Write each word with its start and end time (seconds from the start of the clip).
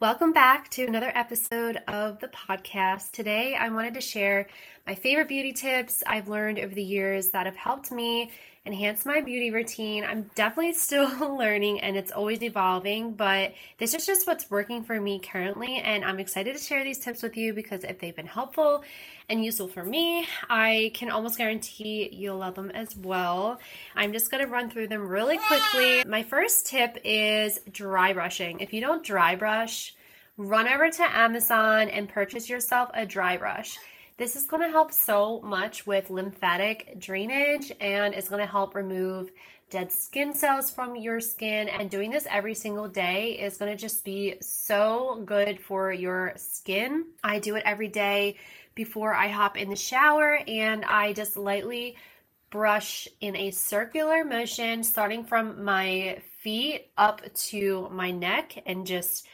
Welcome 0.00 0.32
back 0.32 0.70
to 0.70 0.86
another 0.86 1.12
episode 1.14 1.82
of 1.86 2.20
the 2.20 2.28
podcast. 2.28 3.10
Today, 3.10 3.54
I 3.54 3.68
wanted 3.68 3.92
to 3.92 4.00
share 4.00 4.46
my 4.86 4.94
favorite 4.94 5.28
beauty 5.28 5.52
tips 5.52 6.02
I've 6.06 6.26
learned 6.26 6.58
over 6.58 6.74
the 6.74 6.82
years 6.82 7.28
that 7.32 7.44
have 7.44 7.56
helped 7.56 7.92
me 7.92 8.30
enhance 8.66 9.06
my 9.06 9.22
beauty 9.22 9.50
routine. 9.50 10.04
I'm 10.04 10.30
definitely 10.34 10.74
still 10.74 11.36
learning 11.38 11.80
and 11.80 11.96
it's 11.96 12.12
always 12.12 12.42
evolving, 12.42 13.14
but 13.14 13.54
this 13.78 13.94
is 13.94 14.04
just 14.04 14.26
what's 14.26 14.50
working 14.50 14.84
for 14.84 15.00
me 15.00 15.18
currently. 15.18 15.76
And 15.78 16.04
I'm 16.04 16.20
excited 16.20 16.56
to 16.56 16.62
share 16.62 16.84
these 16.84 16.98
tips 16.98 17.22
with 17.22 17.36
you 17.36 17.54
because 17.54 17.84
if 17.84 17.98
they've 17.98 18.14
been 18.14 18.26
helpful 18.26 18.84
and 19.30 19.42
useful 19.42 19.68
for 19.68 19.82
me, 19.82 20.26
I 20.50 20.90
can 20.94 21.10
almost 21.10 21.38
guarantee 21.38 22.10
you'll 22.12 22.36
love 22.36 22.54
them 22.54 22.70
as 22.70 22.94
well. 22.94 23.58
I'm 23.96 24.12
just 24.12 24.30
going 24.30 24.44
to 24.44 24.50
run 24.50 24.68
through 24.68 24.88
them 24.88 25.08
really 25.08 25.38
quickly. 25.38 26.04
My 26.04 26.22
first 26.22 26.66
tip 26.66 26.98
is 27.02 27.60
dry 27.72 28.12
brushing. 28.12 28.60
If 28.60 28.74
you 28.74 28.82
don't 28.82 29.02
dry 29.02 29.36
brush, 29.36 29.94
run 30.36 30.68
over 30.68 30.90
to 30.90 31.16
Amazon 31.16 31.88
and 31.88 32.08
purchase 32.08 32.48
yourself 32.48 32.90
a 32.92 33.06
dry 33.06 33.38
brush. 33.38 33.78
This 34.20 34.36
is 34.36 34.44
going 34.44 34.62
to 34.62 34.68
help 34.68 34.92
so 34.92 35.40
much 35.40 35.86
with 35.86 36.10
lymphatic 36.10 36.98
drainage 36.98 37.72
and 37.80 38.12
it's 38.12 38.28
going 38.28 38.42
to 38.44 38.52
help 38.52 38.74
remove 38.74 39.30
dead 39.70 39.90
skin 39.90 40.34
cells 40.34 40.70
from 40.70 40.94
your 40.94 41.20
skin. 41.20 41.70
And 41.70 41.88
doing 41.88 42.10
this 42.10 42.26
every 42.28 42.52
single 42.52 42.86
day 42.86 43.38
is 43.38 43.56
going 43.56 43.72
to 43.72 43.78
just 43.78 44.04
be 44.04 44.34
so 44.42 45.22
good 45.24 45.58
for 45.58 45.90
your 45.90 46.34
skin. 46.36 47.06
I 47.24 47.38
do 47.38 47.56
it 47.56 47.62
every 47.64 47.88
day 47.88 48.36
before 48.74 49.14
I 49.14 49.28
hop 49.28 49.56
in 49.56 49.70
the 49.70 49.74
shower 49.74 50.38
and 50.46 50.84
I 50.84 51.14
just 51.14 51.38
lightly 51.38 51.96
brush 52.50 53.08
in 53.22 53.34
a 53.36 53.52
circular 53.52 54.22
motion 54.22 54.84
starting 54.84 55.24
from 55.24 55.64
my 55.64 56.20
feet 56.42 56.88
up 56.98 57.22
to 57.46 57.88
my 57.90 58.10
neck 58.10 58.64
and 58.66 58.86
just 58.86 59.26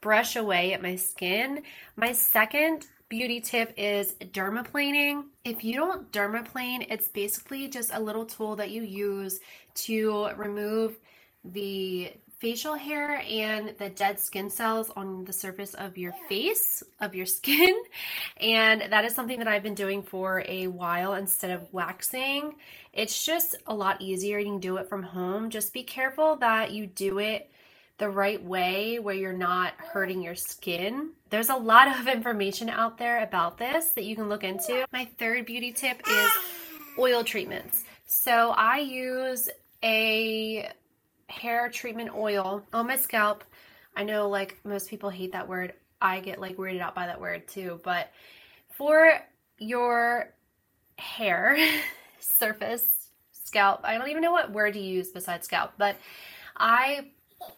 brush 0.00 0.34
away 0.34 0.72
at 0.72 0.82
my 0.82 0.96
skin. 0.96 1.62
My 1.94 2.10
second 2.10 2.88
beauty 3.12 3.42
tip 3.42 3.74
is 3.76 4.14
dermaplaning. 4.32 5.24
If 5.44 5.64
you 5.64 5.74
don't 5.74 6.10
dermaplane, 6.12 6.86
it's 6.88 7.08
basically 7.08 7.68
just 7.68 7.90
a 7.92 8.00
little 8.00 8.24
tool 8.24 8.56
that 8.56 8.70
you 8.70 8.84
use 8.84 9.38
to 9.84 10.30
remove 10.34 10.98
the 11.44 12.10
facial 12.38 12.72
hair 12.72 13.22
and 13.28 13.74
the 13.76 13.90
dead 13.90 14.18
skin 14.18 14.48
cells 14.48 14.90
on 14.96 15.26
the 15.26 15.32
surface 15.34 15.74
of 15.74 15.98
your 15.98 16.14
face, 16.26 16.82
of 17.00 17.14
your 17.14 17.26
skin. 17.38 17.76
And 18.38 18.80
that 18.90 19.04
is 19.04 19.14
something 19.14 19.40
that 19.40 19.46
I've 19.46 19.62
been 19.62 19.74
doing 19.74 20.02
for 20.02 20.42
a 20.48 20.68
while 20.68 21.12
instead 21.12 21.50
of 21.50 21.70
waxing. 21.70 22.54
It's 22.94 23.26
just 23.26 23.56
a 23.66 23.74
lot 23.74 24.00
easier. 24.00 24.38
You 24.38 24.52
can 24.52 24.58
do 24.58 24.78
it 24.78 24.88
from 24.88 25.02
home. 25.02 25.50
Just 25.50 25.74
be 25.74 25.82
careful 25.82 26.36
that 26.36 26.70
you 26.70 26.86
do 26.86 27.18
it 27.18 27.50
the 27.98 28.08
right 28.08 28.42
way 28.42 28.98
where 28.98 29.14
you're 29.14 29.32
not 29.32 29.74
hurting 29.76 30.22
your 30.22 30.34
skin. 30.34 31.10
There's 31.30 31.50
a 31.50 31.56
lot 31.56 31.88
of 31.88 32.08
information 32.14 32.68
out 32.68 32.98
there 32.98 33.22
about 33.22 33.58
this 33.58 33.88
that 33.90 34.04
you 34.04 34.16
can 34.16 34.28
look 34.28 34.44
into. 34.44 34.86
My 34.92 35.04
third 35.18 35.46
beauty 35.46 35.72
tip 35.72 36.02
is 36.08 36.30
oil 36.98 37.24
treatments. 37.24 37.84
So 38.06 38.50
I 38.50 38.78
use 38.78 39.48
a 39.82 40.68
hair 41.28 41.68
treatment 41.70 42.10
oil 42.14 42.62
on 42.72 42.86
my 42.86 42.96
scalp. 42.96 43.44
I 43.96 44.04
know 44.04 44.28
like 44.28 44.58
most 44.64 44.88
people 44.88 45.10
hate 45.10 45.32
that 45.32 45.48
word. 45.48 45.74
I 46.00 46.20
get 46.20 46.40
like 46.40 46.56
weirded 46.56 46.80
out 46.80 46.94
by 46.94 47.06
that 47.06 47.20
word 47.20 47.46
too, 47.48 47.80
but 47.84 48.10
for 48.76 49.12
your 49.58 50.32
hair 50.98 51.56
surface 52.18 53.08
scalp, 53.32 53.80
I 53.84 53.96
don't 53.96 54.08
even 54.08 54.22
know 54.22 54.32
what 54.32 54.52
word 54.52 54.74
to 54.74 54.80
use 54.80 55.10
besides 55.10 55.46
scalp, 55.46 55.72
but 55.78 55.96
I 56.56 57.10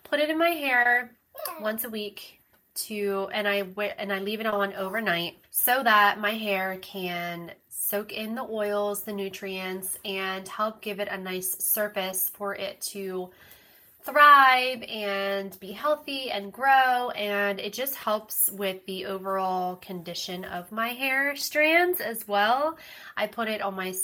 put 0.05 0.21
it 0.21 0.31
in 0.31 0.39
my 0.39 0.51
hair 0.51 1.13
once 1.61 1.85
a 1.85 1.91
week 1.91 2.41
to 2.75 3.29
and 3.33 3.47
I 3.47 3.65
and 3.99 4.13
I 4.13 4.19
leave 4.19 4.41
it 4.41 4.47
on 4.47 4.75
overnight 4.75 5.39
so 5.51 5.83
that 5.83 6.21
my 6.21 6.33
hair 6.33 6.79
can 6.83 7.53
soak 7.69 8.13
in 8.13 8.35
the 8.35 8.43
oils, 8.43 9.03
the 9.03 9.13
nutrients 9.13 9.99
and 10.05 10.47
help 10.49 10.81
give 10.81 11.01
it 11.01 11.09
a 11.09 11.19
nice 11.19 11.57
surface 11.59 12.29
for 12.29 12.55
it 12.55 12.81
to 12.81 13.31
thrive 14.03 14.83
and 14.83 15.59
be 15.61 15.73
healthy 15.73 16.31
and 16.31 16.53
grow 16.53 17.11
and 17.11 17.59
it 17.59 17.73
just 17.73 17.95
helps 17.95 18.51
with 18.53 18.85
the 18.87 19.07
overall 19.07 19.77
condition 19.77 20.45
of 20.45 20.71
my 20.71 20.89
hair 20.89 21.37
strands 21.37 22.01
as 22.01 22.27
well. 22.29 22.77
I 23.17 23.27
put 23.27 23.49
it 23.49 23.63
on 23.63 23.75
my 23.75 23.95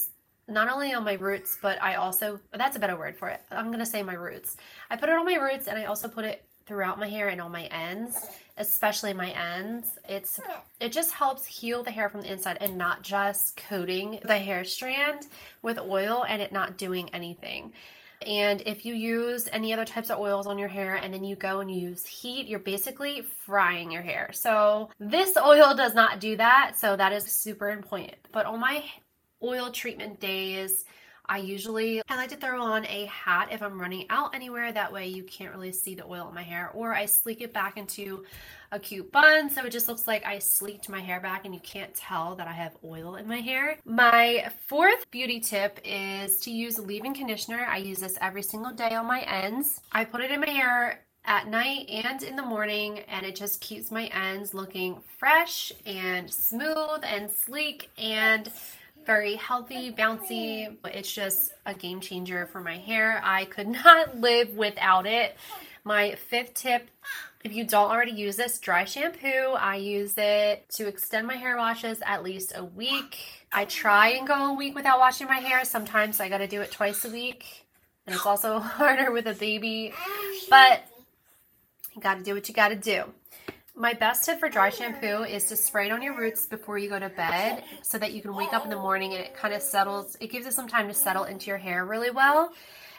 not 0.51 0.71
only 0.71 0.93
on 0.93 1.05
my 1.05 1.15
roots, 1.15 1.59
but 1.63 1.81
I 1.83 1.95
also, 1.95 2.41
that's 2.53 2.77
a 2.77 2.79
better 2.79 2.97
word 2.97 3.17
for 3.17 3.29
it. 3.29 3.41
I'm 3.51 3.67
going 3.67 3.79
to 3.79 3.87
say 3.87 4.03
my 4.03 4.15
roots. 4.15 4.57
I 4.91 4.97
put 4.97 5.09
it 5.09 5.17
on 5.17 5.25
my 5.25 5.37
roots 5.37 5.69
and 5.69 5.79
I 5.79 5.85
also 5.85 6.09
put 6.09 6.25
it 6.25 6.45
throughout 6.67 7.01
my 7.01 7.09
hair 7.09 7.29
and 7.29 7.41
on 7.41 7.51
my 7.51 7.65
ends, 7.65 8.29
especially 8.57 9.13
my 9.13 9.31
ends. 9.31 9.99
It's 10.09 10.39
it 10.79 10.93
just 10.93 11.11
helps 11.11 11.45
heal 11.45 11.83
the 11.83 11.91
hair 11.91 12.09
from 12.09 12.21
the 12.23 12.33
inside 12.33 12.59
and 12.61 12.79
not 12.79 13.03
just 13.03 13.57
coating 13.69 14.21
the 14.25 14.39
hair 14.39 14.63
strand 14.65 15.27
with 15.63 15.79
oil 15.79 16.25
and 16.29 16.41
it 16.41 16.53
not 16.53 16.79
doing 16.79 17.09
anything. 17.13 17.73
And 18.27 18.63
if 18.67 18.85
you 18.85 18.95
use 18.95 19.49
any 19.51 19.73
other 19.73 19.85
types 19.85 20.11
of 20.11 20.19
oils 20.21 20.47
on 20.47 20.59
your 20.59 20.69
hair 20.69 20.95
and 20.95 21.13
then 21.13 21.25
you 21.25 21.37
go 21.37 21.61
and 21.61 21.71
use 21.71 22.05
heat, 22.05 22.47
you're 22.47 22.59
basically 22.59 23.23
frying 23.23 23.91
your 23.91 24.03
hair. 24.03 24.31
So 24.33 24.91
this 25.01 25.37
oil 25.37 25.75
does 25.75 25.95
not 25.95 26.21
do 26.21 26.37
that. 26.37 26.75
So 26.77 26.97
that 26.97 27.13
is 27.13 27.25
super 27.25 27.71
important. 27.71 28.17
But 28.31 28.47
on 28.47 28.61
my 28.61 28.85
oil 29.43 29.71
treatment 29.71 30.21
days, 30.21 30.85
I 31.31 31.39
usually 31.39 32.03
I 32.09 32.17
like 32.17 32.31
to 32.31 32.37
throw 32.37 32.61
on 32.61 32.85
a 32.87 33.05
hat 33.05 33.51
if 33.53 33.63
I'm 33.63 33.81
running 33.81 34.07
out 34.11 34.35
anywhere. 34.35 34.73
That 34.73 34.93
way 34.93 35.07
you 35.07 35.23
can't 35.23 35.55
really 35.55 35.71
see 35.71 35.95
the 35.95 36.05
oil 36.05 36.29
in 36.29 36.35
my 36.35 36.43
hair. 36.43 36.73
Or 36.75 36.93
I 36.93 37.07
sleek 37.07 37.41
it 37.41 37.53
back 37.53 37.77
into 37.77 38.25
a 38.73 38.81
cute 38.81 39.13
bun 39.13 39.49
so 39.49 39.65
it 39.65 39.71
just 39.71 39.87
looks 39.87 40.09
like 40.09 40.27
I 40.27 40.41
sleeked 40.41 40.89
my 40.89 40.99
hair 40.99 41.21
back 41.21 41.45
and 41.45 41.55
you 41.55 41.61
can't 41.61 41.95
tell 41.95 42.35
that 42.35 42.49
I 42.49 42.53
have 42.53 42.77
oil 42.85 43.15
in 43.15 43.29
my 43.29 43.37
hair. 43.37 43.77
My 43.85 44.51
fourth 44.67 45.09
beauty 45.13 45.39
tip 45.39 45.79
is 45.85 46.41
to 46.41 46.51
use 46.51 46.81
leave-in 46.81 47.15
conditioner. 47.15 47.65
I 47.65 47.77
use 47.77 48.01
this 48.01 48.19
every 48.21 48.43
single 48.43 48.73
day 48.73 48.95
on 48.95 49.07
my 49.07 49.21
ends. 49.21 49.81
I 49.93 50.07
put 50.07 50.23
it 50.23 50.33
in 50.33 50.41
my 50.41 50.51
hair 50.51 51.05
at 51.25 51.47
night 51.47 51.89
and 51.89 52.25
in 52.25 52.35
the 52.35 52.43
morning 52.43 53.01
and 53.01 53.25
it 53.25 53.37
just 53.37 53.61
keeps 53.61 53.93
my 53.93 54.07
ends 54.07 54.53
looking 54.53 55.01
fresh 55.19 55.73
and 55.87 56.29
smooth 56.29 57.05
and 57.05 57.31
sleek 57.31 57.89
and 57.99 58.51
very 59.07 59.35
healthy, 59.37 59.93
bouncy. 59.93 60.77
It's 60.87 61.13
just 61.13 61.53
a 61.67 61.75
game 61.75 62.01
changer 62.01 62.47
for 62.47 62.61
my 62.61 62.77
hair. 62.77 63.21
I 63.25 63.45
could 63.47 63.69
not 63.85 64.19
live 64.19 64.51
without 64.57 65.07
it. 65.07 65.37
My 65.85 66.15
fifth 66.15 66.55
tip 66.55 66.89
if 67.43 67.55
you 67.55 67.65
don't 67.65 67.91
already 67.91 68.13
use 68.13 68.37
this 68.37 68.59
dry 68.59 68.85
shampoo, 68.85 69.55
I 69.59 69.77
use 69.77 70.15
it 70.19 70.69
to 70.75 70.87
extend 70.87 71.27
my 71.27 71.37
hair 71.37 71.57
washes 71.57 72.03
at 72.05 72.23
least 72.23 72.53
a 72.55 72.65
week. 72.65 73.19
I 73.51 73.65
try 73.65 74.11
and 74.11 74.29
go 74.29 74.53
a 74.53 74.55
week 74.55 74.75
without 74.75 74.99
washing 74.99 75.27
my 75.27 75.39
hair. 75.39 75.65
Sometimes 75.65 76.21
I 76.21 76.29
got 76.29 76.39
to 76.39 76.47
do 76.47 76.61
it 76.61 76.71
twice 76.71 77.05
a 77.07 77.11
week. 77.11 77.67
And 78.07 78.15
it's 78.15 78.27
also 78.27 78.59
harder 78.59 79.11
with 79.11 79.27
a 79.27 79.33
baby. 79.33 79.95
But 80.51 80.85
you 81.95 82.03
got 82.03 82.19
to 82.19 82.23
do 82.23 82.35
what 82.35 82.47
you 82.47 82.55
got 82.55 82.69
to 82.69 82.77
do. 82.77 83.05
My 83.75 83.95
best 83.95 84.25
tip 84.25 84.41
for 84.41 84.49
dry 84.49 84.69
shampoo 84.71 85.23
is 85.23 85.45
to 85.47 85.57
spray 85.57 85.87
it 85.87 85.93
on 85.93 86.03
your 86.03 86.17
roots 86.17 86.45
before 86.47 86.77
you 86.77 86.89
go 86.89 86.99
to 86.99 87.09
bed 87.09 87.65
so 87.83 87.99
that 87.99 88.13
you 88.13 88.21
can 88.21 88.35
wake 88.35 88.53
up 88.53 88.65
in 88.65 88.71
the 88.71 88.77
morning 88.77 89.15
and 89.15 89.23
it 89.23 89.35
kind 89.35 89.55
of 89.55 89.63
settles, 89.63 90.17
it 90.21 90.31
gives 90.31 90.47
it 90.47 90.53
some 90.53 90.69
time 90.69 90.89
to 90.89 90.95
settle 90.95 91.25
into 91.25 91.47
your 91.47 91.59
hair 91.59 91.85
really 91.87 92.11
well. 92.11 92.53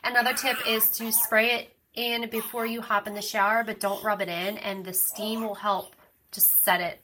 Another 0.03 0.33
tip 0.33 0.57
is 0.67 0.89
to 0.91 1.11
spray 1.11 1.51
it 1.51 1.75
in 1.93 2.29
before 2.29 2.65
you 2.65 2.81
hop 2.81 3.05
in 3.05 3.13
the 3.13 3.21
shower, 3.21 3.63
but 3.63 3.79
don't 3.79 4.03
rub 4.03 4.21
it 4.21 4.29
in, 4.29 4.57
and 4.57 4.83
the 4.83 4.93
steam 4.93 5.41
will 5.41 5.55
help 5.55 5.95
just 6.31 6.63
set 6.63 6.81
it 6.81 6.99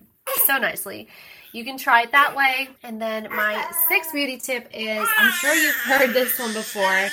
so 0.46 0.58
nicely. 0.58 1.08
You 1.52 1.64
can 1.64 1.78
try 1.78 2.04
it 2.04 2.12
that 2.12 2.36
way. 2.36 2.70
And 2.84 3.02
then 3.02 3.28
my 3.30 3.70
sixth 3.90 4.14
beauty 4.14 4.38
tip 4.38 4.70
is 4.74 5.08
I'm 5.18 5.32
sure 5.34 5.54
you've 5.54 5.76
heard 5.76 6.14
this 6.14 6.40
one 6.40 6.54
before. 6.54 7.10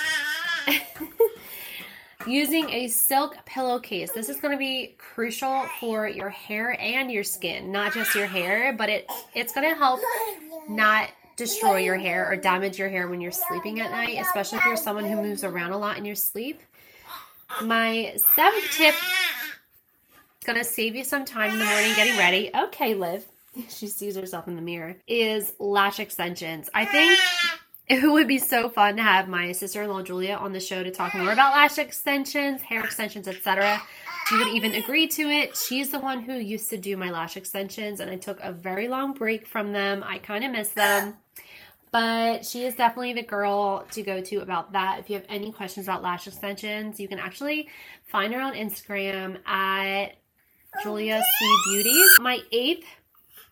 using 2.26 2.68
a 2.70 2.88
silk 2.88 3.36
pillowcase. 3.44 4.10
This 4.12 4.28
is 4.28 4.40
going 4.40 4.52
to 4.52 4.58
be 4.58 4.94
crucial 4.98 5.64
for 5.80 6.08
your 6.08 6.30
hair 6.30 6.76
and 6.80 7.10
your 7.10 7.24
skin, 7.24 7.70
not 7.70 7.92
just 7.92 8.14
your 8.14 8.26
hair, 8.26 8.72
but 8.72 8.88
it 8.88 9.10
it's 9.34 9.52
going 9.52 9.68
to 9.68 9.76
help 9.76 10.00
not 10.68 11.10
destroy 11.36 11.78
your 11.78 11.96
hair 11.96 12.30
or 12.30 12.36
damage 12.36 12.78
your 12.78 12.88
hair 12.88 13.08
when 13.08 13.20
you're 13.20 13.32
sleeping 13.32 13.80
at 13.80 13.90
night, 13.90 14.18
especially 14.20 14.58
if 14.58 14.66
you're 14.66 14.76
someone 14.76 15.04
who 15.04 15.16
moves 15.16 15.44
around 15.44 15.72
a 15.72 15.78
lot 15.78 15.98
in 15.98 16.04
your 16.04 16.14
sleep. 16.14 16.60
My 17.62 18.14
seventh 18.34 18.70
tip 18.72 18.94
is 18.94 20.46
going 20.46 20.58
to 20.58 20.64
save 20.64 20.94
you 20.94 21.04
some 21.04 21.24
time 21.24 21.52
in 21.52 21.58
the 21.58 21.64
morning 21.64 21.92
getting 21.94 22.16
ready. 22.16 22.50
Okay, 22.54 22.94
Liv. 22.94 23.24
She 23.68 23.86
sees 23.86 24.16
herself 24.16 24.48
in 24.48 24.56
the 24.56 24.62
mirror. 24.62 24.96
Is 25.06 25.52
lash 25.60 26.00
extensions. 26.00 26.68
I 26.74 26.84
think 26.84 27.16
it 27.86 28.10
would 28.10 28.28
be 28.28 28.38
so 28.38 28.68
fun 28.68 28.96
to 28.96 29.02
have 29.02 29.28
my 29.28 29.52
sister-in-law 29.52 30.02
Julia 30.02 30.34
on 30.34 30.52
the 30.52 30.60
show 30.60 30.82
to 30.82 30.90
talk 30.90 31.14
more 31.14 31.32
about 31.32 31.52
lash 31.52 31.78
extensions, 31.78 32.62
hair 32.62 32.82
extensions, 32.82 33.28
etc. 33.28 33.80
She 34.28 34.38
would 34.38 34.48
even 34.48 34.74
agree 34.74 35.06
to 35.08 35.22
it. 35.22 35.56
She's 35.56 35.90
the 35.90 35.98
one 35.98 36.22
who 36.22 36.34
used 36.34 36.70
to 36.70 36.78
do 36.78 36.96
my 36.96 37.10
lash 37.10 37.36
extensions, 37.36 38.00
and 38.00 38.10
I 38.10 38.16
took 38.16 38.40
a 38.40 38.52
very 38.52 38.88
long 38.88 39.12
break 39.12 39.46
from 39.46 39.72
them. 39.72 40.02
I 40.02 40.18
kind 40.18 40.44
of 40.44 40.52
miss 40.52 40.70
them. 40.70 41.16
But 41.92 42.44
she 42.44 42.64
is 42.64 42.74
definitely 42.74 43.12
the 43.12 43.22
girl 43.22 43.86
to 43.92 44.02
go 44.02 44.20
to 44.20 44.36
about 44.38 44.72
that. 44.72 44.98
If 44.98 45.10
you 45.10 45.16
have 45.16 45.26
any 45.28 45.52
questions 45.52 45.86
about 45.86 46.02
lash 46.02 46.26
extensions, 46.26 46.98
you 46.98 47.06
can 47.06 47.18
actually 47.18 47.68
find 48.06 48.32
her 48.32 48.40
on 48.40 48.54
Instagram 48.54 49.46
at 49.46 50.16
Julia 50.82 51.22
C. 51.22 51.56
Beauty. 51.66 52.00
My 52.20 52.40
eighth 52.50 52.86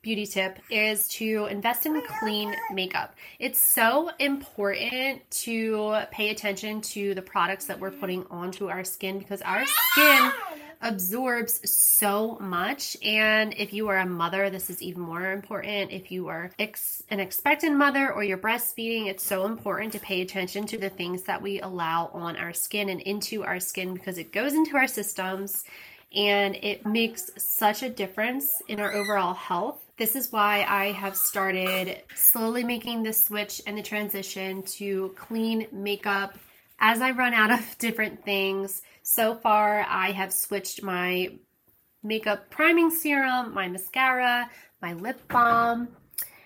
beauty 0.03 0.27
tip 0.27 0.59
is 0.69 1.07
to 1.07 1.47
invest 1.49 1.87
in 1.87 2.03
clean 2.19 2.55
makeup. 2.73 3.15
It's 3.39 3.61
so 3.61 4.11
important 4.19 5.23
to 5.31 6.03
pay 6.11 6.31
attention 6.31 6.81
to 6.83 7.15
the 7.15 7.23
products 7.23 7.67
that 7.67 7.79
we're 7.79 7.93
putting 7.93 8.27
onto 8.29 8.69
our 8.69 8.83
skin 8.83 9.21
because 9.21 9.43
our 9.43 9.65
skin 9.65 10.33
absorbs 10.81 11.71
so 11.71 12.37
much. 12.41 12.97
And 13.05 13.55
if 13.57 13.73
you 13.73 13.89
are 13.89 13.99
a 13.99 14.07
mother, 14.07 14.51
this 14.51 14.69
is 14.69 14.83
even 14.83 15.03
more 15.03 15.31
important. 15.31 15.93
If 15.93 16.11
you 16.11 16.27
are 16.29 16.51
ex- 16.59 17.05
an 17.09 17.21
expectant 17.21 17.77
mother 17.77 18.13
or 18.13 18.25
you're 18.25 18.39
breastfeeding, 18.39 19.07
it's 19.07 19.25
so 19.25 19.47
important 19.47 19.93
to 19.93 20.01
pay 20.01 20.21
attention 20.21 20.67
to 20.67 20.79
the 20.79 20.91
things 20.91 21.23
that 21.25 21.41
we 21.41 21.61
allow 21.61 22.11
on 22.13 22.37
our 22.37 22.53
skin 22.53 22.89
and 22.89 23.01
into 23.01 23.45
our 23.45 23.61
skin 23.61 23.95
because 23.95 24.19
it 24.19 24.33
goes 24.33 24.55
into 24.55 24.77
our 24.77 24.89
systems 24.89 25.65
and 26.15 26.57
it 26.57 26.85
makes 26.85 27.31
such 27.39 27.83
a 27.83 27.89
difference 27.89 28.61
in 28.69 28.81
our 28.81 28.93
overall 28.93 29.35
health. 29.35 29.82
This 30.03 30.17
is 30.17 30.33
why 30.33 30.67
I 30.69 30.91
have 30.91 31.17
started 31.17 32.03
slowly 32.17 32.65
making 32.65 33.05
the 33.05 33.13
switch 33.13 33.63
and 33.69 33.79
the 33.79 33.85
transition 33.85 34.65
to 34.65 35.15
clean 35.17 35.69
makeup 35.71 36.37
as 36.81 37.01
I 37.01 37.13
run 37.13 37.33
out 37.33 37.53
of 37.53 37.61
different 37.79 38.25
things. 38.25 38.83
So 39.05 39.37
far, 39.37 39.87
I 39.89 40.11
have 40.11 40.33
switched 40.33 40.83
my 40.83 41.39
makeup 42.03 42.51
priming 42.51 42.91
serum, 42.91 43.55
my 43.55 43.69
mascara, 43.69 44.51
my 44.81 44.95
lip 44.95 45.21
balm, 45.29 45.87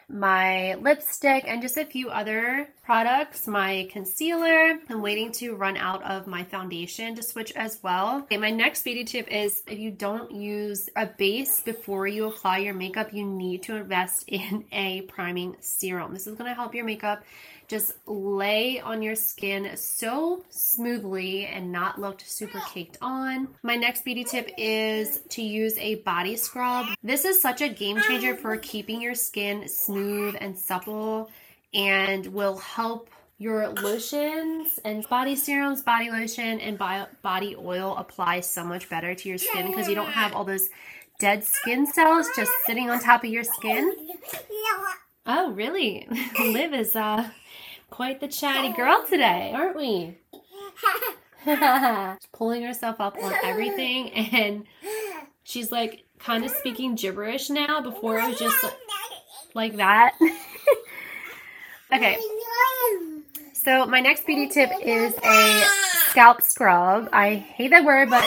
my 0.09 0.75
lipstick, 0.75 1.45
and 1.47 1.61
just 1.61 1.77
a 1.77 1.85
few 1.85 2.11
other 2.11 2.69
products. 2.85 3.47
My 3.47 3.89
concealer. 3.91 4.79
I'm 4.89 5.03
waiting 5.03 5.33
to 5.33 5.57
run 5.57 5.77
out 5.77 6.03
of 6.05 6.27
my 6.27 6.45
foundation 6.45 7.15
to 7.17 7.23
switch 7.23 7.53
as 7.53 7.81
well. 7.83 8.19
Okay, 8.23 8.37
my 8.37 8.51
next 8.51 8.85
beauty 8.85 9.05
tip 9.05 9.29
is 9.29 9.63
if 9.67 9.79
you 9.79 9.91
don't 9.91 10.31
use 10.31 10.89
a 10.95 11.07
base 11.07 11.61
before 11.61 12.07
you 12.07 12.27
apply 12.27 12.59
your 12.59 12.75
makeup, 12.75 13.13
you 13.13 13.27
need 13.27 13.65
to 13.65 13.77
invest 13.77 14.25
in 14.29 14.65
a 14.73 15.03
priming 15.03 15.57
serum. 15.61 16.13
This 16.13 16.27
is 16.27 16.37
going 16.37 16.51
to 16.51 16.55
help 16.55 16.75
your 16.75 16.85
makeup 16.85 17.25
just 17.69 17.95
lay 18.07 18.81
on 18.81 19.03
your 19.03 19.15
skin 19.15 19.77
so 19.77 20.45
smoothly 20.51 21.47
and 21.47 21.73
not 21.73 22.01
look 22.01 22.21
super 22.25 22.61
caked 22.73 22.99
on. 23.01 23.49
My 23.63 23.77
next 23.77 24.05
beauty 24.05 24.25
tip 24.25 24.51
is 24.57 25.21
to 25.31 25.43
use 25.43 25.77
a 25.79 25.97
body 25.97 26.37
scrub. 26.37 26.87
This 27.03 27.25
is 27.25 27.41
such 27.41 27.61
a 27.63 27.69
game 27.69 28.01
changer 28.01 28.37
for 28.37 28.57
keeping 28.57 29.03
your 29.03 29.15
skin 29.15 29.69
smooth 29.69 30.37
and 30.41 30.59
supple 30.59 31.31
and 31.75 32.27
will 32.27 32.57
help 32.59 33.11
your 33.39 33.69
lotions 33.69 34.79
and 34.85 35.07
body 35.09 35.37
serums, 35.37 35.83
body 35.83 36.11
lotion, 36.11 36.61
and 36.61 36.79
body 37.23 37.57
oil 37.59 37.95
apply 37.99 38.41
so 38.41 38.65
much 38.65 38.89
better 38.89 39.15
to 39.15 39.29
your 39.29 39.39
skin 39.39 39.67
because 39.67 39.89
you 39.89 39.95
don't 39.95 40.13
have 40.13 40.33
all 40.33 40.45
those 40.45 40.71
dead 41.19 41.45
skin 41.45 41.87
cells 41.87 42.27
just 42.35 42.53
sitting 42.67 42.89
on 42.89 42.99
top 43.01 43.25
of 43.25 43.31
your 43.31 43.45
skin. 43.45 43.95
Oh, 45.27 45.53
really? 45.53 46.09
Liv 46.41 46.73
is 46.73 46.95
uh, 46.97 47.29
quite 47.91 48.21
the 48.21 48.29
chatty 48.29 48.73
girl 48.73 49.05
today, 49.09 49.53
aren't 49.55 49.77
we? 49.77 50.19
pulling 52.33 52.63
herself 52.63 53.01
up 53.01 53.17
on 53.23 53.33
everything, 53.45 54.11
and 54.11 54.65
she's 55.45 55.71
like 55.71 56.05
kind 56.19 56.45
of 56.45 56.51
speaking 56.51 56.95
gibberish 56.95 57.51
now. 57.51 57.81
Before 57.81 58.19
it 58.19 58.29
was 58.29 58.39
just 58.39 58.63
like, 58.63 58.75
like 59.55 59.77
that. 59.77 60.15
okay. 61.93 62.19
So 63.53 63.87
my 63.87 64.01
next 64.01 64.27
beauty 64.27 64.49
tip 64.49 64.71
is 64.83 65.15
a 65.25 65.65
scalp 66.11 66.43
scrub. 66.43 67.09
I 67.13 67.35
hate 67.35 67.71
that 67.71 67.85
word, 67.85 68.11
but 68.11 68.25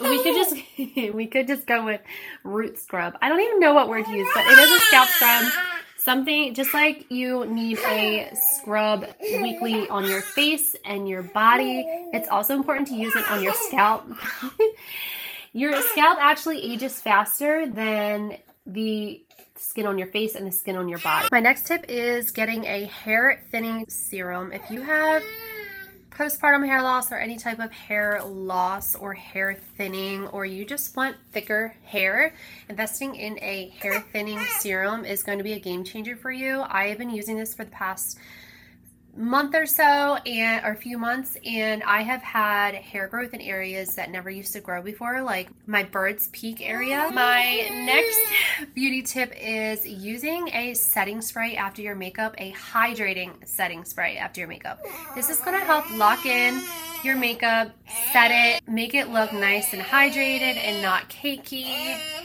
we 0.00 0.22
could 0.22 0.34
just 0.34 0.54
we 1.14 1.26
could 1.26 1.46
just 1.46 1.66
go 1.66 1.84
with 1.84 2.00
root 2.44 2.78
scrub. 2.78 3.14
I 3.20 3.28
don't 3.28 3.40
even 3.40 3.60
know 3.60 3.74
what 3.74 3.88
word 3.88 4.04
to 4.04 4.12
use, 4.12 4.28
but 4.34 4.44
it 4.46 4.58
is 4.58 4.70
a 4.70 4.80
scalp 4.84 5.08
scrub. 5.08 5.44
Something 6.08 6.54
just 6.54 6.72
like 6.72 7.04
you 7.10 7.44
need 7.44 7.78
a 7.80 8.30
scrub 8.34 9.04
weekly 9.20 9.86
on 9.90 10.06
your 10.06 10.22
face 10.22 10.74
and 10.86 11.06
your 11.06 11.22
body. 11.22 11.84
It's 12.14 12.30
also 12.30 12.54
important 12.54 12.88
to 12.88 12.94
use 12.94 13.14
it 13.14 13.30
on 13.30 13.42
your 13.42 13.52
scalp. 13.52 14.10
your 15.52 15.78
scalp 15.82 16.18
actually 16.18 16.62
ages 16.62 16.98
faster 16.98 17.66
than 17.68 18.38
the 18.64 19.22
skin 19.56 19.84
on 19.84 19.98
your 19.98 20.06
face 20.06 20.34
and 20.34 20.46
the 20.46 20.50
skin 20.50 20.76
on 20.76 20.88
your 20.88 21.00
body. 21.00 21.28
My 21.30 21.40
next 21.40 21.66
tip 21.66 21.84
is 21.90 22.30
getting 22.30 22.64
a 22.64 22.86
hair 22.86 23.44
thinning 23.50 23.84
serum. 23.90 24.50
If 24.50 24.70
you 24.70 24.80
have 24.80 25.22
postpartum 26.18 26.66
hair 26.66 26.82
loss 26.82 27.12
or 27.12 27.14
any 27.14 27.36
type 27.36 27.60
of 27.60 27.70
hair 27.70 28.20
loss 28.24 28.96
or 28.96 29.14
hair 29.14 29.54
thinning 29.76 30.26
or 30.28 30.44
you 30.44 30.64
just 30.64 30.96
want 30.96 31.16
thicker 31.30 31.72
hair, 31.84 32.34
investing 32.68 33.14
in 33.14 33.38
a 33.40 33.68
hair 33.78 34.00
thinning 34.12 34.40
serum 34.58 35.04
is 35.04 35.22
going 35.22 35.38
to 35.38 35.44
be 35.44 35.52
a 35.52 35.60
game 35.60 35.84
changer 35.84 36.16
for 36.16 36.32
you. 36.32 36.64
I 36.68 36.88
have 36.88 36.98
been 36.98 37.10
using 37.10 37.36
this 37.36 37.54
for 37.54 37.64
the 37.64 37.70
past 37.70 38.18
month 39.18 39.54
or 39.54 39.66
so 39.66 39.82
and 40.14 40.64
or 40.64 40.70
a 40.70 40.76
few 40.76 40.96
months 40.96 41.36
and 41.44 41.82
I 41.82 42.02
have 42.02 42.22
had 42.22 42.74
hair 42.74 43.08
growth 43.08 43.34
in 43.34 43.40
areas 43.40 43.96
that 43.96 44.10
never 44.10 44.30
used 44.30 44.52
to 44.52 44.60
grow 44.60 44.80
before 44.80 45.22
like 45.22 45.48
my 45.66 45.82
bird's 45.82 46.28
peak 46.28 46.60
area. 46.60 47.06
Oh, 47.08 47.12
my 47.12 47.68
next 47.84 48.20
beauty 48.74 49.02
tip 49.02 49.34
is 49.36 49.86
using 49.86 50.48
a 50.54 50.74
setting 50.74 51.20
spray 51.20 51.56
after 51.56 51.82
your 51.82 51.96
makeup, 51.96 52.36
a 52.38 52.52
hydrating 52.52 53.46
setting 53.46 53.84
spray 53.84 54.16
after 54.16 54.40
your 54.40 54.48
makeup. 54.48 54.84
This 55.16 55.30
is 55.30 55.40
going 55.40 55.58
to 55.58 55.64
help 55.64 55.90
lock 55.96 56.24
in 56.24 56.62
your 57.02 57.16
makeup, 57.16 57.72
set 58.12 58.30
it, 58.30 58.68
make 58.68 58.94
it 58.94 59.08
look 59.08 59.32
nice 59.32 59.72
and 59.72 59.82
hydrated 59.82 60.56
and 60.56 60.80
not 60.82 61.08
cakey. 61.08 61.66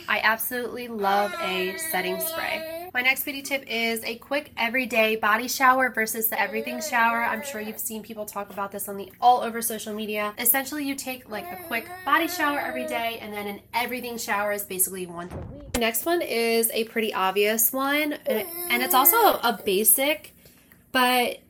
I 0.08 0.20
absolutely 0.22 0.88
love 0.88 1.32
a 1.40 1.76
setting 1.78 2.20
spray. 2.20 2.73
My 2.94 3.00
next 3.00 3.24
beauty 3.24 3.42
tip 3.42 3.64
is 3.66 4.04
a 4.04 4.14
quick 4.18 4.52
everyday 4.56 5.16
body 5.16 5.48
shower 5.48 5.90
versus 5.90 6.28
the 6.28 6.40
everything 6.40 6.80
shower. 6.80 7.24
I'm 7.24 7.42
sure 7.42 7.60
you've 7.60 7.80
seen 7.80 8.04
people 8.04 8.24
talk 8.24 8.50
about 8.50 8.70
this 8.70 8.88
on 8.88 8.96
the 8.96 9.10
all 9.20 9.40
over 9.40 9.60
social 9.62 9.92
media. 9.92 10.32
Essentially, 10.38 10.86
you 10.86 10.94
take 10.94 11.28
like 11.28 11.44
a 11.50 11.56
quick 11.64 11.88
body 12.04 12.28
shower 12.28 12.60
every 12.60 12.86
day, 12.86 13.18
and 13.20 13.34
then 13.34 13.48
an 13.48 13.60
everything 13.74 14.16
shower 14.16 14.52
is 14.52 14.62
basically 14.62 15.06
once 15.06 15.32
a 15.32 15.36
week. 15.38 15.72
The 15.72 15.80
next 15.80 16.06
one 16.06 16.22
is 16.22 16.70
a 16.72 16.84
pretty 16.84 17.12
obvious 17.12 17.72
one, 17.72 18.12
and 18.12 18.80
it's 18.80 18.94
also 18.94 19.16
a 19.16 19.60
basic, 19.66 20.32
but 20.92 21.40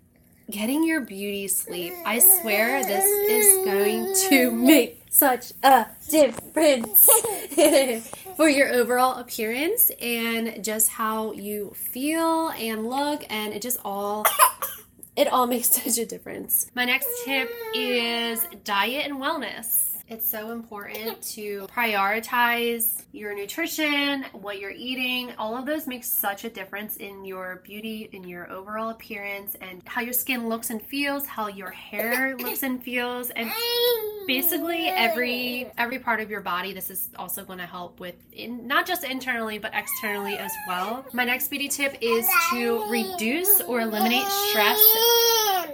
getting 0.50 0.82
your 0.82 1.02
beauty 1.02 1.46
sleep. 1.48 1.92
I 2.06 2.20
swear 2.20 2.82
this 2.84 3.04
is 3.04 3.66
going 3.66 4.14
to 4.30 4.50
make 4.50 5.02
such 5.10 5.52
a 5.62 5.88
difference 6.08 7.08
for 8.36 8.48
your 8.48 8.72
overall 8.72 9.18
appearance 9.18 9.90
and 10.00 10.64
just 10.64 10.88
how 10.88 11.32
you 11.32 11.72
feel 11.74 12.48
and 12.50 12.88
look 12.88 13.24
and 13.30 13.52
it 13.52 13.62
just 13.62 13.78
all 13.84 14.24
it 15.16 15.28
all 15.28 15.46
makes 15.54 15.70
such 15.70 15.98
a 15.98 16.06
difference. 16.06 16.66
My 16.74 16.84
next 16.84 17.08
tip 17.24 17.50
is 17.74 18.44
diet 18.64 19.06
and 19.06 19.20
wellness. 19.20 19.93
It's 20.06 20.28
so 20.28 20.52
important 20.52 21.22
to 21.32 21.66
prioritize 21.74 23.04
your 23.12 23.34
nutrition, 23.34 24.24
what 24.32 24.60
you're 24.60 24.70
eating. 24.70 25.32
All 25.38 25.56
of 25.56 25.64
those 25.64 25.86
make 25.86 26.04
such 26.04 26.44
a 26.44 26.50
difference 26.50 26.98
in 26.98 27.24
your 27.24 27.62
beauty, 27.64 28.10
in 28.12 28.22
your 28.24 28.50
overall 28.52 28.90
appearance, 28.90 29.56
and 29.62 29.80
how 29.86 30.02
your 30.02 30.12
skin 30.12 30.46
looks 30.46 30.68
and 30.68 30.82
feels, 30.82 31.26
how 31.26 31.48
your 31.48 31.70
hair 31.70 32.36
looks 32.36 32.62
and 32.62 32.82
feels, 32.82 33.30
and 33.30 33.50
basically 34.26 34.88
every 34.88 35.70
every 35.78 35.98
part 35.98 36.20
of 36.20 36.28
your 36.28 36.42
body. 36.42 36.74
This 36.74 36.90
is 36.90 37.08
also 37.16 37.42
going 37.42 37.60
to 37.60 37.66
help 37.66 37.98
with 37.98 38.16
in, 38.30 38.66
not 38.66 38.86
just 38.86 39.04
internally 39.04 39.58
but 39.58 39.72
externally 39.74 40.36
as 40.36 40.52
well. 40.68 41.06
My 41.14 41.24
next 41.24 41.48
beauty 41.48 41.68
tip 41.68 41.96
is 42.02 42.28
to 42.50 42.90
reduce 42.90 43.62
or 43.62 43.80
eliminate 43.80 44.26
stress 44.26 44.78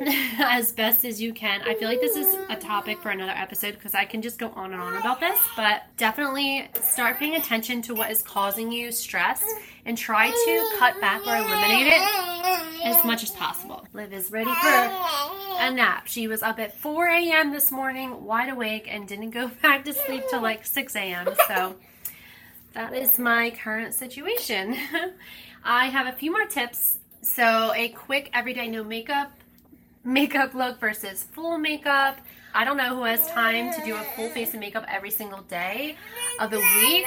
as 0.38 0.72
best 0.72 1.04
as 1.04 1.20
you 1.20 1.32
can. 1.32 1.60
I 1.62 1.74
feel 1.74 1.88
like 1.88 2.00
this 2.00 2.16
is 2.16 2.34
a 2.48 2.56
topic 2.56 3.02
for 3.02 3.10
another 3.10 3.32
episode 3.32 3.72
because 3.72 3.94
I 3.94 4.06
can 4.06 4.22
just 4.22 4.38
go 4.38 4.48
on 4.50 4.72
and 4.72 4.80
on 4.80 4.96
about 4.96 5.20
this, 5.20 5.38
but 5.56 5.82
definitely 5.98 6.70
start 6.82 7.18
paying 7.18 7.34
attention 7.36 7.82
to 7.82 7.94
what 7.94 8.10
is 8.10 8.22
causing 8.22 8.72
you 8.72 8.92
stress 8.92 9.44
and 9.84 9.98
try 9.98 10.30
to 10.30 10.76
cut 10.78 10.98
back 11.02 11.26
or 11.26 11.36
eliminate 11.36 11.88
it 11.88 12.86
as 12.86 13.04
much 13.04 13.22
as 13.22 13.30
possible. 13.32 13.86
Liv 13.92 14.14
is 14.14 14.30
ready 14.30 14.50
for 14.50 14.68
a 15.58 15.70
nap. 15.70 16.06
She 16.06 16.28
was 16.28 16.42
up 16.42 16.58
at 16.58 16.78
4 16.78 17.06
a.m. 17.08 17.52
this 17.52 17.70
morning, 17.70 18.24
wide 18.24 18.48
awake, 18.48 18.86
and 18.90 19.06
didn't 19.06 19.30
go 19.30 19.48
back 19.62 19.84
to 19.84 19.92
sleep 19.92 20.24
till 20.30 20.40
like 20.40 20.64
6 20.64 20.96
a.m. 20.96 21.28
So 21.46 21.76
that 22.72 22.94
is 22.94 23.18
my 23.18 23.50
current 23.50 23.94
situation. 23.94 24.76
I 25.64 25.86
have 25.86 26.06
a 26.06 26.12
few 26.12 26.30
more 26.30 26.46
tips. 26.46 26.96
So, 27.22 27.74
a 27.74 27.90
quick 27.90 28.30
everyday 28.32 28.68
no 28.68 28.82
makeup 28.82 29.30
makeup 30.04 30.54
look 30.54 30.80
versus 30.80 31.24
full 31.24 31.58
makeup. 31.58 32.18
I 32.54 32.64
don't 32.64 32.76
know 32.76 32.96
who 32.96 33.04
has 33.04 33.26
time 33.30 33.72
to 33.74 33.84
do 33.84 33.94
a 33.94 34.02
full 34.16 34.28
face 34.30 34.54
of 34.54 34.60
makeup 34.60 34.84
every 34.88 35.10
single 35.10 35.42
day 35.42 35.96
of 36.40 36.50
the 36.50 36.58
week. 36.58 37.06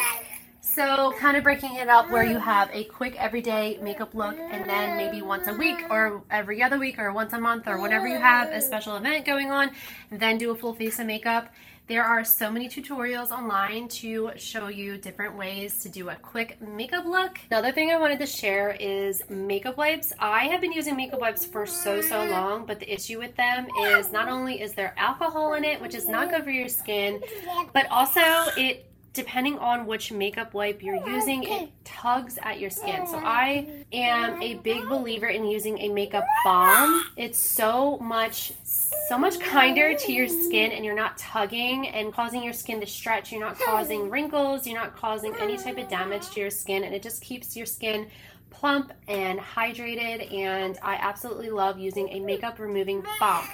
So, 0.62 1.14
kind 1.20 1.36
of 1.36 1.44
breaking 1.44 1.76
it 1.76 1.90
up 1.90 2.10
where 2.10 2.24
you 2.24 2.38
have 2.38 2.70
a 2.72 2.86
quick 2.86 3.16
everyday 3.22 3.78
makeup 3.82 4.16
look 4.16 4.38
and 4.40 4.68
then 4.68 4.96
maybe 4.96 5.22
once 5.22 5.48
a 5.48 5.54
week 5.54 5.78
or 5.90 6.24
every 6.32 6.64
other 6.64 6.80
week 6.80 6.98
or 6.98 7.12
once 7.12 7.34
a 7.34 7.40
month 7.40 7.68
or 7.68 7.82
whenever 7.82 8.08
you 8.08 8.18
have 8.18 8.50
a 8.50 8.62
special 8.62 8.96
event 8.96 9.26
going 9.26 9.52
on, 9.52 9.72
then 10.10 10.38
do 10.38 10.52
a 10.52 10.56
full 10.56 10.74
face 10.74 11.00
of 11.00 11.06
makeup. 11.06 11.50
There 11.86 12.04
are 12.06 12.24
so 12.24 12.50
many 12.50 12.70
tutorials 12.70 13.32
online 13.32 13.90
to 13.90 14.32
show 14.38 14.70
you 14.70 14.98
different 14.98 15.38
ways 15.38 15.82
to 15.82 15.90
do 15.90 16.10
a 16.10 16.16
quick 16.16 16.62
makeup 16.62 17.06
look. 17.06 17.40
Another 17.52 17.74
thing 17.74 17.92
I 17.92 18.00
wanted 18.00 18.20
to 18.20 18.26
share 18.26 18.78
is 18.80 19.22
makeup 19.30 19.76
wipes. 19.76 20.14
I 20.18 20.46
have 20.46 20.62
been 20.62 20.72
using 20.72 20.96
makeup 20.96 21.20
wipes 21.20 21.46
for 21.46 21.66
so, 21.66 22.00
so 22.00 22.24
long, 22.24 22.66
but 22.66 22.80
the 22.80 22.92
issue 22.92 23.20
with 23.20 23.36
them 23.36 23.68
is 23.82 24.14
not 24.14 24.30
only 24.30 24.62
is 24.62 24.72
there 24.72 24.94
alcohol 24.98 25.56
in 25.56 25.66
it, 25.66 25.82
which 25.82 25.94
is 25.94 26.08
not 26.08 26.30
good 26.30 26.46
for 26.46 26.52
your 26.52 26.70
skin, 26.70 27.22
but 27.74 27.86
also 27.92 28.22
it 28.56 28.90
depending 29.14 29.60
on 29.60 29.86
which 29.86 30.12
makeup 30.12 30.54
wipe 30.54 30.82
you're 30.82 30.98
oh, 30.98 31.08
using, 31.08 31.44
it 31.44 31.70
tugs 31.86 32.40
at 32.42 32.60
your 32.60 32.72
skin. 32.72 33.06
So 33.06 33.16
oh, 33.16 33.24
I 33.24 33.86
am 33.94 34.42
a 34.42 34.56
big 34.56 34.90
believer 34.90 35.28
in 35.28 35.46
using 35.46 35.78
a 35.80 35.90
makeup 35.90 36.26
balm. 36.44 37.04
It's 37.16 37.38
so 37.38 37.98
much 38.00 38.54
so 39.08 39.18
much 39.18 39.40
kinder 39.40 39.94
to 39.94 40.12
your 40.12 40.28
skin 40.28 40.72
and 40.72 40.84
you're 40.84 40.96
not 40.96 41.18
tugging 41.18 41.88
and 41.90 42.14
causing 42.14 42.44
your 42.44 42.54
skin 42.54 42.80
to 42.80 42.88
stretch. 42.88 43.32
You're 43.32 43.42
not 43.42 43.60
causing 43.60 44.10
wrinkles, 44.10 44.66
you're 44.66 44.80
not 44.80 44.96
causing 44.96 45.36
any 45.40 45.58
type 45.58 45.78
of 45.78 45.88
damage 45.90 46.30
to 46.32 46.40
your 46.40 46.50
skin 46.50 46.84
and 46.84 46.96
it 46.96 47.04
just 47.04 47.22
keeps 47.22 47.56
your 47.56 47.66
skin 47.66 48.08
plump 48.50 48.94
and 49.08 49.40
hydrated 49.40 50.34
and 50.34 50.78
I 50.82 50.96
absolutely 50.96 51.50
love 51.50 51.78
using 51.78 52.10
a 52.10 52.20
makeup 52.20 52.60
removing 52.60 53.04
balm. 53.20 53.46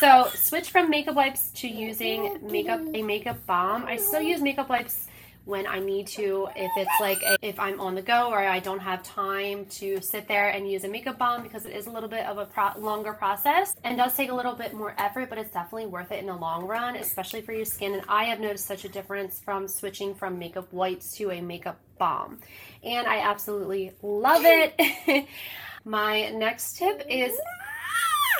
So 0.00 0.28
switch 0.34 0.70
from 0.70 0.90
makeup 0.90 1.14
wipes 1.14 1.50
to 1.56 1.68
using 1.68 2.38
makeup 2.42 2.80
a 2.92 3.02
makeup 3.02 3.44
balm. 3.46 3.84
I 3.86 3.96
still 3.96 4.20
use 4.20 4.42
makeup 4.42 4.68
wipes 4.68 5.06
when 5.46 5.66
I 5.66 5.78
need 5.78 6.08
to. 6.08 6.48
If 6.54 6.70
it's 6.76 7.00
like 7.00 7.22
a, 7.22 7.38
if 7.40 7.58
I'm 7.58 7.80
on 7.80 7.94
the 7.94 8.02
go 8.02 8.28
or 8.28 8.38
I 8.38 8.58
don't 8.58 8.80
have 8.80 9.02
time 9.02 9.64
to 9.66 10.00
sit 10.02 10.28
there 10.28 10.50
and 10.50 10.70
use 10.70 10.84
a 10.84 10.88
makeup 10.88 11.18
balm 11.18 11.42
because 11.42 11.64
it 11.64 11.74
is 11.74 11.86
a 11.86 11.90
little 11.90 12.10
bit 12.10 12.26
of 12.26 12.36
a 12.36 12.44
pro- 12.44 12.78
longer 12.78 13.14
process 13.14 13.74
and 13.84 13.96
does 13.96 14.14
take 14.14 14.30
a 14.30 14.34
little 14.34 14.54
bit 14.54 14.74
more 14.74 14.94
effort, 14.98 15.30
but 15.30 15.38
it's 15.38 15.52
definitely 15.52 15.86
worth 15.86 16.12
it 16.12 16.18
in 16.18 16.26
the 16.26 16.36
long 16.36 16.66
run, 16.66 16.96
especially 16.96 17.40
for 17.40 17.52
your 17.52 17.64
skin. 17.64 17.94
And 17.94 18.02
I 18.08 18.24
have 18.24 18.40
noticed 18.40 18.66
such 18.66 18.84
a 18.84 18.88
difference 18.88 19.40
from 19.40 19.66
switching 19.66 20.14
from 20.14 20.38
makeup 20.38 20.70
wipes 20.72 21.16
to 21.16 21.30
a 21.30 21.40
makeup 21.40 21.78
balm, 21.98 22.38
and 22.84 23.06
I 23.06 23.20
absolutely 23.20 23.92
love 24.02 24.42
it. 24.44 25.26
My 25.84 26.30
next 26.30 26.76
tip 26.76 27.06
is 27.08 27.32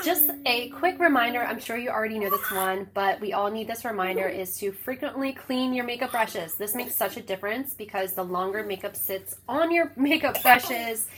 just 0.07 0.31
a 0.47 0.69
quick 0.69 1.01
reminder 1.01 1.43
I'm 1.43 1.59
sure 1.59 1.77
you 1.77 1.91
already 1.91 2.21
know 2.21 2.31
this 2.31 2.53
one, 2.53 2.87
but 2.95 3.21
we 3.21 3.33
all 3.33 3.51
need 3.51 3.67
this 3.67 3.85
reminder 3.85 4.29
is 4.29 4.57
to 4.59 4.71
frequently 4.71 5.33
clean 5.33 5.75
your 5.75 5.85
makeup 5.85 6.13
brushes. 6.13 6.55
This 6.55 6.77
makes 6.77 6.95
such 6.95 7.17
a 7.17 7.21
difference 7.21 7.75
because 7.75 8.13
the 8.13 8.23
longer 8.23 8.63
makeup 8.63 8.95
sits 8.95 9.37
on 9.49 9.73
your 9.73 9.91
makeup 9.97 10.41
brushes, 10.43 11.09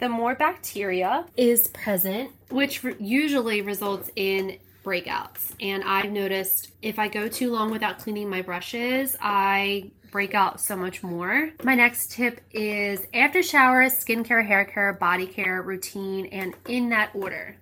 the 0.00 0.08
more 0.08 0.34
bacteria 0.34 1.26
is 1.36 1.68
present, 1.68 2.32
which 2.50 2.82
usually 2.98 3.62
results 3.62 4.10
in 4.16 4.58
breakouts. 4.84 5.52
And 5.60 5.84
I've 5.84 6.10
noticed 6.10 6.72
if 6.82 6.98
I 6.98 7.06
go 7.06 7.28
too 7.28 7.52
long 7.52 7.70
without 7.70 8.00
cleaning 8.00 8.28
my 8.28 8.42
brushes, 8.42 9.16
I 9.20 9.92
break 10.10 10.34
out 10.34 10.60
so 10.60 10.74
much 10.74 11.04
more. 11.04 11.50
My 11.62 11.76
next 11.76 12.10
tip 12.10 12.40
is 12.50 13.00
after 13.14 13.44
shower, 13.44 13.84
skincare, 13.84 14.44
hair 14.44 14.64
care, 14.64 14.92
body 14.94 15.28
care 15.28 15.62
routine, 15.62 16.26
and 16.26 16.54
in 16.66 16.88
that 16.88 17.10
order. 17.14 17.56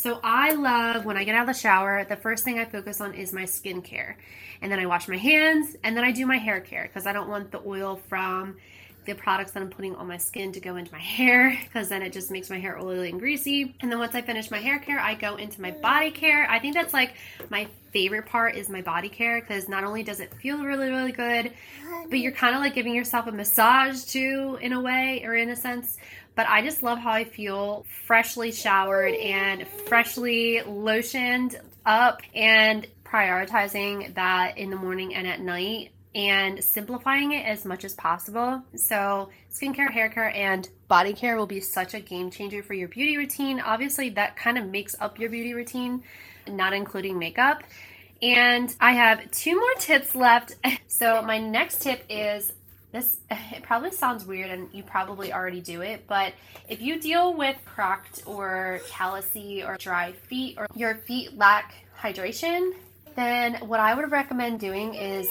So 0.00 0.18
I 0.24 0.52
love 0.52 1.04
when 1.04 1.18
I 1.18 1.24
get 1.24 1.34
out 1.34 1.46
of 1.46 1.54
the 1.54 1.60
shower, 1.60 2.06
the 2.06 2.16
first 2.16 2.42
thing 2.42 2.58
I 2.58 2.64
focus 2.64 3.02
on 3.02 3.12
is 3.12 3.34
my 3.34 3.42
skincare. 3.42 4.14
And 4.62 4.72
then 4.72 4.78
I 4.78 4.86
wash 4.86 5.08
my 5.08 5.18
hands 5.18 5.76
and 5.84 5.94
then 5.94 6.04
I 6.04 6.10
do 6.10 6.24
my 6.24 6.38
hair 6.38 6.58
care 6.62 6.84
because 6.84 7.04
I 7.06 7.12
don't 7.12 7.28
want 7.28 7.50
the 7.50 7.60
oil 7.66 8.00
from 8.08 8.56
the 9.10 9.16
products 9.16 9.52
that 9.52 9.62
I'm 9.62 9.70
putting 9.70 9.94
on 9.96 10.06
my 10.06 10.16
skin 10.16 10.52
to 10.52 10.60
go 10.60 10.76
into 10.76 10.92
my 10.92 10.98
hair 10.98 11.58
because 11.64 11.88
then 11.88 12.02
it 12.02 12.12
just 12.12 12.30
makes 12.30 12.48
my 12.48 12.58
hair 12.58 12.78
oily 12.78 13.10
and 13.10 13.20
greasy. 13.20 13.74
And 13.80 13.90
then 13.90 13.98
once 13.98 14.14
I 14.14 14.22
finish 14.22 14.50
my 14.50 14.58
hair 14.58 14.78
care, 14.78 14.98
I 14.98 15.14
go 15.14 15.36
into 15.36 15.60
my 15.60 15.70
body 15.70 16.10
care. 16.10 16.46
I 16.48 16.58
think 16.58 16.74
that's 16.74 16.94
like 16.94 17.14
my 17.50 17.68
favorite 17.92 18.26
part 18.26 18.56
is 18.56 18.68
my 18.68 18.82
body 18.82 19.08
care 19.08 19.40
because 19.40 19.68
not 19.68 19.84
only 19.84 20.02
does 20.02 20.20
it 20.20 20.32
feel 20.34 20.64
really, 20.64 20.90
really 20.90 21.12
good, 21.12 21.52
but 22.08 22.18
you're 22.18 22.32
kind 22.32 22.54
of 22.54 22.60
like 22.60 22.74
giving 22.74 22.94
yourself 22.94 23.26
a 23.26 23.32
massage 23.32 24.04
too, 24.04 24.58
in 24.60 24.72
a 24.72 24.80
way 24.80 25.22
or 25.24 25.34
in 25.34 25.50
a 25.50 25.56
sense 25.56 25.98
but 26.36 26.48
I 26.48 26.62
just 26.62 26.82
love 26.82 26.98
how 26.98 27.10
I 27.10 27.24
feel 27.24 27.84
freshly 28.06 28.52
showered 28.52 29.14
and 29.14 29.66
freshly 29.66 30.62
lotioned 30.64 31.56
up 31.84 32.22
and 32.34 32.86
prioritizing 33.04 34.14
that 34.14 34.56
in 34.56 34.70
the 34.70 34.76
morning 34.76 35.14
and 35.14 35.26
at 35.26 35.40
night 35.40 35.90
and 36.14 36.62
simplifying 36.62 37.32
it 37.32 37.46
as 37.46 37.64
much 37.64 37.84
as 37.84 37.94
possible. 37.94 38.62
So, 38.74 39.30
skincare, 39.52 39.90
hair 39.90 40.08
care, 40.08 40.34
and 40.34 40.68
body 40.88 41.12
care 41.12 41.36
will 41.36 41.46
be 41.46 41.60
such 41.60 41.94
a 41.94 42.00
game 42.00 42.30
changer 42.30 42.62
for 42.62 42.74
your 42.74 42.88
beauty 42.88 43.16
routine. 43.16 43.60
Obviously, 43.60 44.10
that 44.10 44.36
kind 44.36 44.58
of 44.58 44.66
makes 44.66 44.96
up 45.00 45.18
your 45.18 45.30
beauty 45.30 45.54
routine, 45.54 46.02
not 46.48 46.72
including 46.72 47.18
makeup. 47.18 47.62
And 48.22 48.74
I 48.80 48.92
have 48.92 49.30
two 49.30 49.54
more 49.54 49.74
tips 49.78 50.14
left. 50.14 50.56
So, 50.88 51.22
my 51.22 51.38
next 51.38 51.82
tip 51.82 52.04
is 52.10 52.52
this 52.92 53.18
it 53.30 53.62
probably 53.62 53.92
sounds 53.92 54.24
weird 54.24 54.50
and 54.50 54.68
you 54.72 54.82
probably 54.82 55.32
already 55.32 55.60
do 55.60 55.82
it, 55.82 56.06
but 56.06 56.34
if 56.68 56.80
you 56.80 57.00
deal 57.00 57.34
with 57.34 57.56
cracked 57.64 58.22
or 58.26 58.80
callousy 58.88 59.66
or 59.66 59.76
dry 59.76 60.12
feet 60.12 60.56
or 60.58 60.66
your 60.74 60.96
feet 60.96 61.36
lack 61.36 61.74
hydration, 62.00 62.72
then 63.16 63.54
what 63.66 63.80
I 63.80 63.94
would 63.94 64.10
recommend 64.10 64.60
doing 64.60 64.94
is 64.94 65.28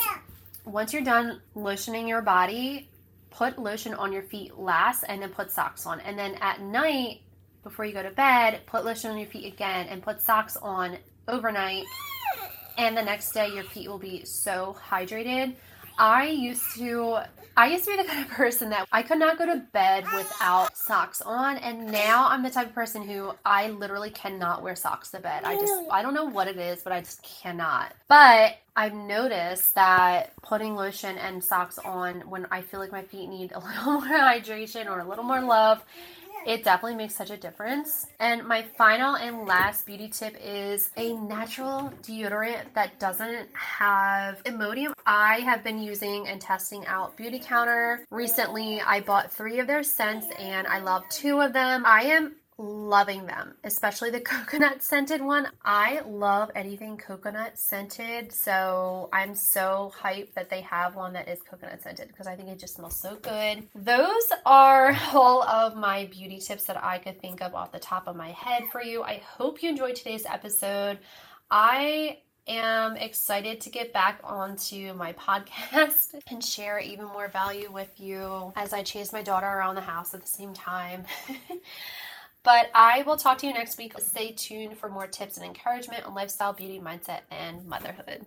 once 0.72 0.94
you're 0.94 1.04
done 1.04 1.42
lotioning 1.56 2.08
your 2.08 2.22
body, 2.22 2.90
put 3.32 3.58
lotion 3.58 3.94
on 3.94 4.14
your 4.14 4.24
feet 4.24 4.58
last 4.58 5.04
and 5.08 5.22
then 5.22 5.30
put 5.30 5.52
socks 5.52 5.86
on. 5.86 6.00
And 6.02 6.18
then 6.18 6.36
at 6.42 6.62
night, 6.62 7.22
before 7.64 7.86
you 7.86 7.94
go 7.94 8.04
to 8.04 8.12
bed, 8.12 8.62
put 8.66 8.86
lotion 8.86 9.12
on 9.12 9.18
your 9.18 9.28
feet 9.28 9.52
again 9.52 9.88
and 9.88 10.02
put 10.02 10.22
socks 10.22 10.58
on 10.58 10.98
overnight. 11.28 11.86
And 12.78 12.96
the 12.96 13.04
next 13.04 13.32
day, 13.32 13.50
your 13.50 13.64
feet 13.64 13.90
will 13.90 14.00
be 14.00 14.24
so 14.26 14.78
hydrated. 14.90 15.56
I 16.00 16.28
used 16.28 16.64
to 16.78 17.20
I 17.58 17.68
used 17.68 17.84
to 17.84 17.92
be 17.92 17.98
the 17.98 18.08
kind 18.08 18.26
of 18.26 18.32
person 18.32 18.70
that 18.70 18.88
I 18.90 19.04
could 19.04 19.20
not 19.20 19.38
go 19.38 19.46
to 19.46 19.58
bed 19.58 20.06
without 20.16 20.78
socks 20.78 21.22
on 21.22 21.58
and 21.58 21.92
now 21.92 22.28
I'm 22.30 22.42
the 22.42 22.50
type 22.50 22.68
of 22.68 22.74
person 22.74 23.04
who 23.04 23.34
I 23.46 23.70
literally 23.70 24.10
cannot 24.10 24.64
wear 24.64 24.76
socks 24.76 25.12
to 25.12 25.20
bed. 25.20 25.44
I 25.44 25.56
just 25.56 25.74
I 25.92 26.02
don't 26.02 26.14
know 26.14 26.26
what 26.26 26.48
it 26.48 26.58
is, 26.58 26.82
but 26.82 26.94
I 26.94 27.02
just 27.02 27.22
cannot. 27.22 27.94
But 28.08 28.58
I've 28.78 28.94
noticed 28.94 29.76
that 29.76 30.32
putting 30.42 30.76
lotion 30.76 31.18
and 31.18 31.44
socks 31.44 31.78
on 31.80 32.22
when 32.30 32.48
I 32.50 32.62
feel 32.62 32.80
like 32.80 32.94
my 32.94 33.04
feet 33.04 33.28
need 33.28 33.52
a 33.52 33.60
little 33.66 33.94
more 33.94 34.02
hydration 34.04 34.90
or 34.90 35.00
a 35.00 35.08
little 35.08 35.26
more 35.26 35.42
love 35.42 35.84
it 36.46 36.64
definitely 36.64 36.96
makes 36.96 37.16
such 37.16 37.30
a 37.30 37.38
difference. 37.38 38.08
And 38.20 38.46
my 38.46 38.64
final 38.78 39.16
and 39.16 39.46
last 39.46 39.86
beauty 39.86 40.10
tip 40.10 40.36
is 40.44 40.90
a 40.98 41.14
natural 41.14 41.92
deodorant 42.04 42.74
that 42.74 43.00
doesn't 43.00 43.50
have 43.54 44.42
aluminum. 44.46 44.94
I 45.06 45.40
have 45.42 45.64
been 45.64 45.80
using 45.82 46.28
and 46.28 46.40
testing 46.40 46.86
out 46.86 47.18
Beautycounter. 47.18 48.00
Recently, 48.12 48.82
I 48.82 49.02
bought 49.02 49.32
three 49.32 49.60
of 49.60 49.68
their 49.68 49.84
scents 49.84 50.28
and 50.38 50.68
I 50.68 50.80
love 50.80 51.04
two 51.10 51.42
of 51.42 51.54
them. 51.54 51.84
I 51.86 52.04
am 52.04 52.36
loving 52.60 53.26
them, 53.26 53.56
especially 53.64 54.12
the 54.12 54.20
coconut 54.20 54.84
scented 54.84 55.22
one. 55.22 55.48
I 55.64 56.02
love 56.06 56.52
anything 56.54 56.98
coconut 56.98 57.58
scented, 57.58 58.32
so 58.32 59.10
I'm 59.14 59.34
so 59.34 59.94
hyped 59.98 60.34
that 60.34 60.50
they 60.50 60.62
have 60.62 60.96
one 60.96 61.14
that 61.14 61.30
is 61.30 61.40
coconut 61.42 61.82
scented 61.82 62.10
because 62.10 62.28
I 62.28 62.36
think 62.36 62.50
it 62.50 62.60
just 62.60 62.76
smells 62.76 62.96
so 62.96 63.16
good. 63.16 63.64
Those 63.74 64.32
are 64.46 64.96
all 65.14 65.42
of 65.44 65.76
my 65.76 66.06
beauty 66.12 66.40
tips 66.40 66.66
that 66.66 66.84
I 66.84 67.00
could 67.00 67.20
think 67.22 67.42
of 67.42 67.56
off 67.56 67.72
the 67.72 67.80
top 67.80 68.08
of 68.08 68.16
my 68.16 68.32
head 68.32 68.64
for 68.72 68.84
you. 68.84 69.02
I 69.02 69.22
hope 69.26 69.64
you 69.64 69.70
enjoyed 69.70 69.96
today's 69.96 70.26
episode. 70.26 71.00
I 71.50 72.20
am 72.48 72.98
excited 72.98 73.62
to 73.62 73.70
get 73.70 73.94
back 73.94 74.20
onto 74.24 74.94
my 74.94 75.14
podcast 75.28 76.16
and 76.30 76.44
share 76.44 76.80
even 76.80 77.06
more 77.06 77.30
value 77.30 77.72
with 77.72 78.00
you 78.00 78.52
as 78.58 78.74
I 78.74 78.84
chase 78.84 79.14
my 79.14 79.22
daughter 79.22 79.48
around 79.48 79.76
the 79.76 79.82
house 79.82 80.14
at 80.14 80.22
the 80.22 80.28
same 80.28 80.54
time. 80.54 81.06
But 82.44 82.72
I 82.74 83.04
will 83.04 83.18
talk 83.18 83.38
to 83.40 83.48
you 83.48 83.54
next 83.54 83.78
week. 83.78 83.94
Stay 84.00 84.32
tuned 84.32 84.78
for 84.78 84.90
more 84.90 85.08
tips 85.08 85.38
and 85.38 85.46
encouragement 85.46 86.06
on 86.06 86.14
lifestyle, 86.16 86.54
beauty, 86.54 86.80
mindset, 86.80 87.22
and 87.30 87.66
motherhood. 87.66 88.18